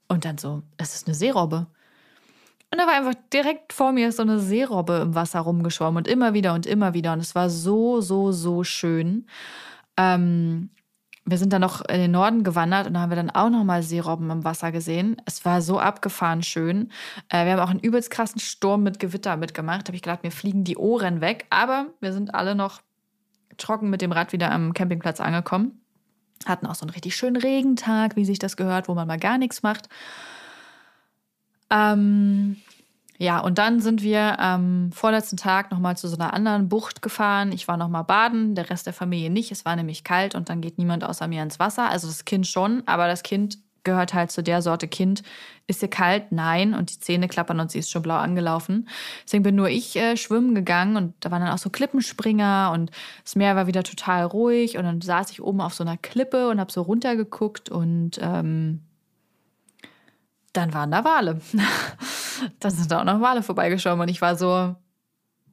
[0.08, 1.68] Und dann so, es ist eine Seerobbe.
[2.72, 6.34] Und da war einfach direkt vor mir so eine Seerobbe im Wasser rumgeschwommen und immer
[6.34, 7.12] wieder und immer wieder.
[7.14, 9.28] Und es war so, so, so schön.
[9.98, 10.70] Ähm,
[11.26, 13.84] wir sind dann noch in den Norden gewandert und da haben wir dann auch nochmal
[13.84, 15.18] Seerobben im Wasser gesehen.
[15.26, 16.92] Es war so abgefahren schön.
[17.30, 19.82] Äh, wir haben auch einen übelst krassen Sturm mit Gewitter mitgemacht.
[19.82, 21.46] Da habe ich gedacht, mir fliegen die Ohren weg.
[21.50, 22.82] Aber wir sind alle noch
[23.58, 25.82] trocken mit dem Rad wieder am Campingplatz angekommen.
[26.46, 29.38] Hatten auch so einen richtig schönen Regentag, wie sich das gehört, wo man mal gar
[29.38, 29.90] nichts macht.
[31.72, 32.58] Ähm,
[33.18, 37.52] ja, und dann sind wir am vorletzten Tag nochmal zu so einer anderen Bucht gefahren.
[37.52, 39.52] Ich war nochmal baden, der Rest der Familie nicht.
[39.52, 41.88] Es war nämlich kalt und dann geht niemand außer mir ins Wasser.
[41.90, 45.24] Also das Kind schon, aber das Kind gehört halt zu der Sorte Kind.
[45.68, 46.32] Ist ihr kalt?
[46.32, 46.74] Nein.
[46.74, 48.90] Und die Zähne klappern und sie ist schon blau angelaufen.
[49.24, 52.92] Deswegen bin nur ich äh, schwimmen gegangen und da waren dann auch so Klippenspringer und
[53.24, 54.78] das Meer war wieder total ruhig.
[54.78, 58.82] Und dann saß ich oben auf so einer Klippe und habe so runtergeguckt und ähm,
[60.54, 61.42] dann waren da Wale.
[62.60, 64.76] dann sind da auch noch Wale vorbeigeschwommen und ich war so,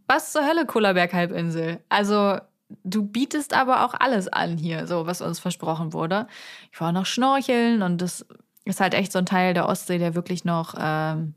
[0.07, 1.81] was zur Hölle, Kullerberg-Halbinsel?
[1.89, 2.39] Also,
[2.85, 6.27] du bietest aber auch alles an hier, so was uns versprochen wurde.
[6.73, 8.27] Ich war noch schnorcheln und das
[8.65, 11.35] ist halt echt so ein Teil der Ostsee, der wirklich noch, ähm,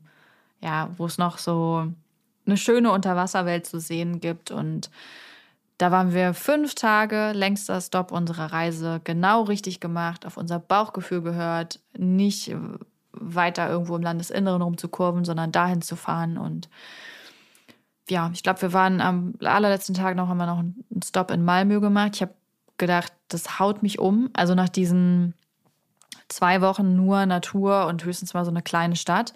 [0.60, 1.86] ja, wo es noch so
[2.46, 4.90] eine schöne Unterwasserwelt zu sehen gibt und
[5.78, 11.22] da waren wir fünf Tage, längster Stopp unserer Reise, genau richtig gemacht, auf unser Bauchgefühl
[11.22, 12.54] gehört, nicht
[13.12, 16.38] weiter irgendwo im Landesinneren rumzukurven, sondern dahin zu fahren.
[16.38, 16.68] Und
[18.08, 21.44] ja, ich glaube, wir waren am allerletzten Tag noch, haben wir noch einen Stop in
[21.44, 22.12] Malmö gemacht.
[22.14, 22.34] Ich habe
[22.78, 24.30] gedacht, das haut mich um.
[24.32, 25.34] Also nach diesen
[26.28, 29.34] zwei Wochen nur Natur und höchstens mal so eine kleine Stadt,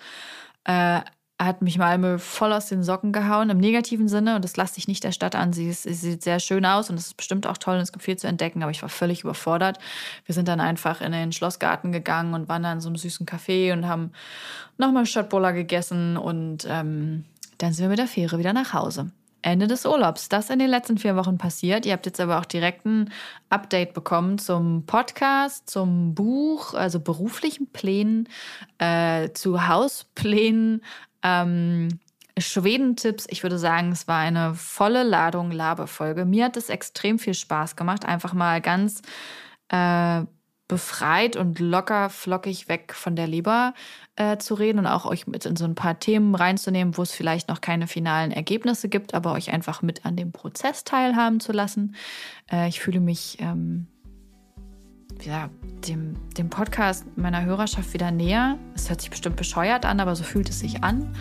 [0.65, 1.01] äh,
[1.39, 4.37] hat mich Malmö voll aus den Socken gehauen, im negativen Sinne.
[4.37, 5.53] Und das lasse ich nicht der Stadt an.
[5.53, 7.93] Sie, ist, sie sieht sehr schön aus und es ist bestimmt auch toll und es
[7.93, 9.79] gibt viel zu entdecken, aber ich war völlig überfordert.
[10.25, 13.27] Wir sind dann einfach in den Schlossgarten gegangen und waren dann in so einem süßen
[13.27, 14.13] Café und haben
[14.79, 17.25] nochmal Schottbuller gegessen und ähm,
[17.59, 19.11] dann sind wir mit der Fähre wieder nach Hause.
[19.47, 20.29] Ende des Urlaubs.
[20.29, 21.87] Das in den letzten vier Wochen passiert.
[21.87, 23.13] Ihr habt jetzt aber auch direkt ein
[23.49, 28.29] Update bekommen zum Podcast, zum Buch, also beruflichen Plänen,
[28.79, 30.83] äh, zu Hausplänen,
[31.27, 31.89] ähm,
[32.39, 33.27] Schweden-Tipps.
[33.31, 36.25] Ich würde sagen, es war eine volle Ladung Laberfolge.
[36.25, 39.03] Mir hat es extrem viel Spaß gemacht, einfach mal ganz
[39.69, 40.23] äh,
[40.69, 43.73] befreit und locker, flockig weg von der Leber
[44.17, 47.13] äh, zu reden und auch euch mit in so ein paar Themen reinzunehmen, wo es
[47.13, 51.53] vielleicht noch keine finalen Ergebnisse gibt, aber euch einfach mit an dem Prozess teilhaben zu
[51.53, 51.95] lassen.
[52.51, 53.87] Äh, ich fühle mich ähm,
[55.25, 55.51] ja,
[55.87, 58.59] dem, dem Podcast meiner Hörerschaft wieder näher.
[58.75, 61.15] Es hört sich bestimmt bescheuert an, aber so fühlt es sich an.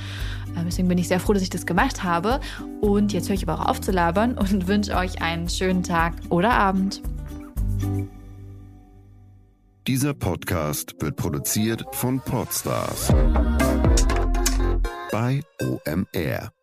[0.56, 2.40] Äh, deswegen bin ich sehr froh, dass ich das gemacht habe.
[2.82, 6.14] Und jetzt höre ich aber auch auf zu labern und wünsche euch einen schönen Tag
[6.30, 7.02] oder Abend.
[9.88, 13.14] Dieser Podcast wird produziert von Podstars
[15.12, 16.55] bei OMR.